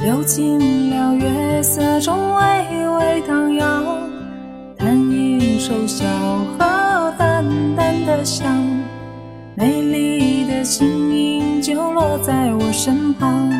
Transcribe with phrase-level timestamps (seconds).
[0.00, 3.84] 流进了月色中微微荡漾
[4.78, 6.06] 弹一首小
[6.58, 7.44] 荷淡
[7.76, 8.64] 淡的香
[9.54, 13.50] 美丽的琴音就落在我身旁。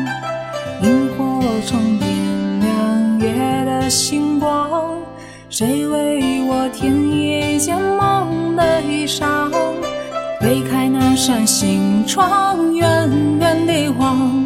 [0.81, 4.97] 萤火虫点亮夜的星光
[5.47, 9.51] 谁为我添一件梦的衣裳
[10.39, 14.40] 推开那扇心窗远远地望。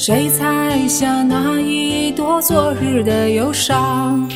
[0.00, 4.26] 谁采下那一朵昨日的忧伤？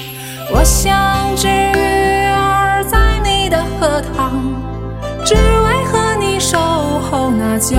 [0.52, 4.42] 我像只鱼儿在你的荷塘，
[5.24, 7.74] 只为和你守候那皎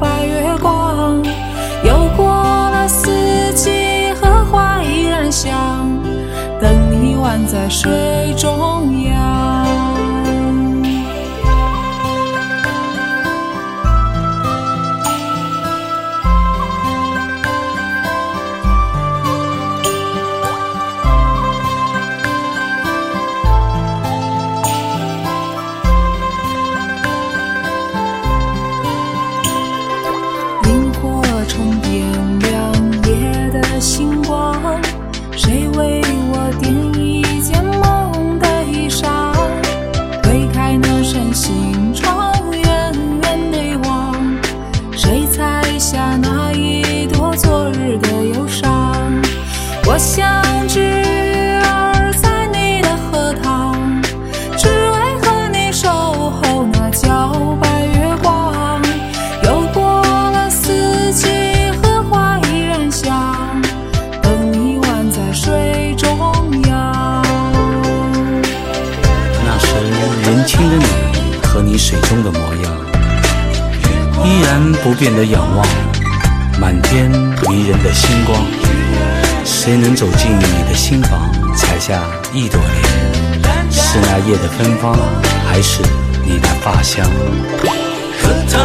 [0.00, 1.20] 白月光。
[1.82, 5.90] 又过了四季，荷花依然香，
[6.60, 9.13] 等你宛在水中央。
[71.54, 72.72] 和你水中的模样，
[74.24, 75.64] 依然不变的仰望
[76.58, 77.08] 满天
[77.48, 78.44] 迷人的星光。
[79.44, 83.70] 谁能走进你的心房，采下一朵莲？
[83.70, 84.98] 是那夜的芬芳，
[85.46, 85.80] 还是
[86.24, 87.08] 你的发香？
[88.20, 88.58] 可他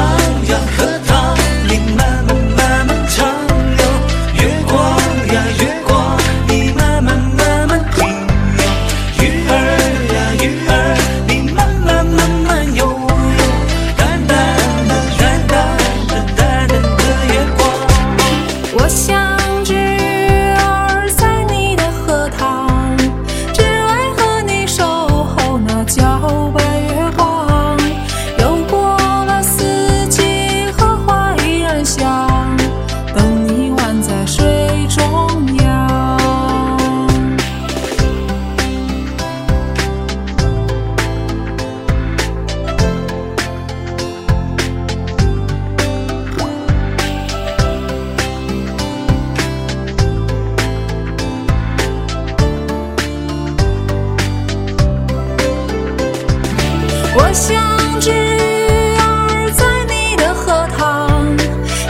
[57.29, 61.37] 我像只鱼儿在你的荷塘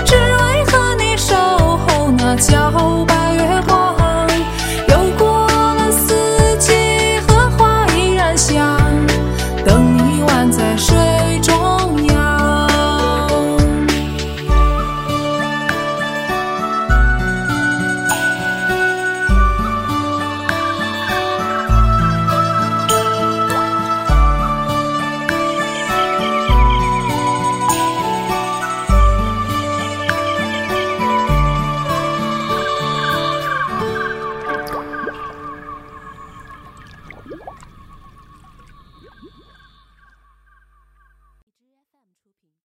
[0.03, 1.33] 只为和你守
[1.77, 2.98] 候那皎